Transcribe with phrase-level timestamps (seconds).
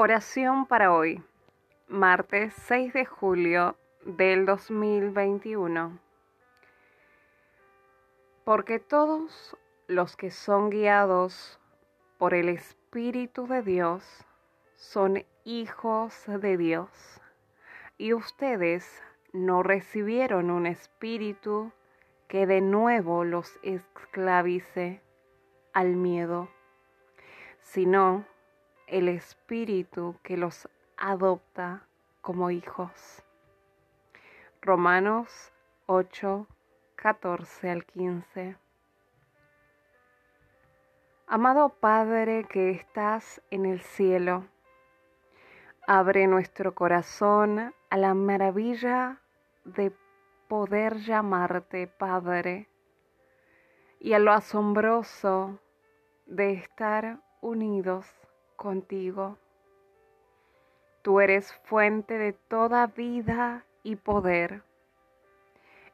[0.00, 1.24] Oración para hoy,
[1.88, 5.98] martes 6 de julio del 2021.
[8.44, 9.56] Porque todos
[9.88, 11.58] los que son guiados
[12.16, 14.24] por el Espíritu de Dios
[14.76, 17.20] son hijos de Dios.
[17.96, 19.02] Y ustedes
[19.32, 21.72] no recibieron un espíritu
[22.28, 25.02] que de nuevo los esclavice
[25.72, 26.48] al miedo,
[27.62, 28.24] sino
[28.88, 31.86] el Espíritu que los adopta
[32.22, 33.22] como hijos.
[34.62, 35.52] Romanos
[35.86, 36.46] 8,
[36.96, 38.56] 14 al 15.
[41.26, 44.46] Amado Padre que estás en el cielo,
[45.86, 49.20] abre nuestro corazón a la maravilla
[49.64, 49.92] de
[50.48, 52.70] poder llamarte Padre
[54.00, 55.60] y a lo asombroso
[56.26, 58.06] de estar unidos
[58.58, 59.38] contigo.
[61.00, 64.62] Tú eres fuente de toda vida y poder.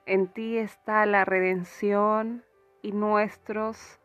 [0.07, 2.42] En ti está la redención
[2.83, 4.01] y nuestros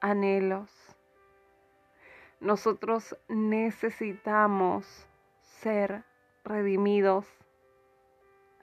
[0.00, 0.70] anhelos.
[2.40, 5.06] Nosotros necesitamos
[5.42, 6.02] ser
[6.44, 7.26] redimidos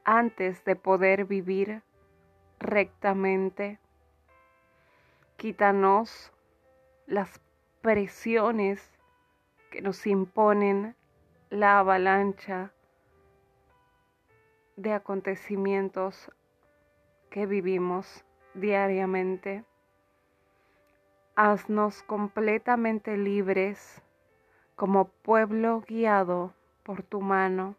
[0.03, 1.81] antes de poder vivir
[2.59, 3.79] rectamente.
[5.37, 6.31] Quítanos
[7.07, 7.39] las
[7.81, 8.91] presiones
[9.71, 10.95] que nos imponen
[11.49, 12.71] la avalancha
[14.75, 16.31] de acontecimientos
[17.29, 19.63] que vivimos diariamente.
[21.35, 24.01] Haznos completamente libres
[24.75, 27.75] como pueblo guiado por tu mano.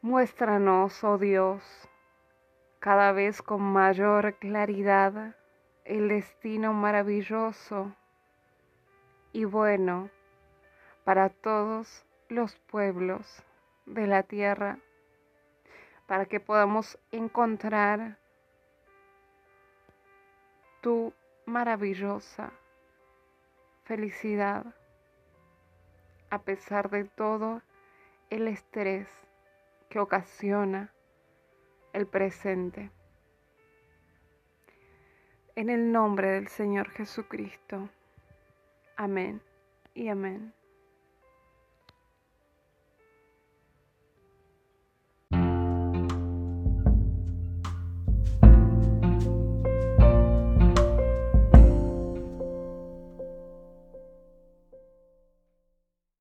[0.00, 1.62] Muéstranos, oh Dios,
[2.80, 5.36] cada vez con mayor claridad
[5.84, 7.94] el destino maravilloso
[9.32, 10.10] y bueno
[11.04, 13.42] para todos los pueblos
[13.86, 14.78] de la tierra,
[16.06, 18.18] para que podamos encontrar
[20.80, 21.12] tu
[21.46, 22.52] maravillosa
[23.84, 24.64] felicidad
[26.30, 27.60] a pesar de todo
[28.30, 29.08] el estrés
[29.90, 30.92] que ocasiona
[31.92, 32.90] el presente.
[35.54, 37.90] En el nombre del Señor Jesucristo.
[38.96, 39.42] Amén
[39.94, 40.54] y amén.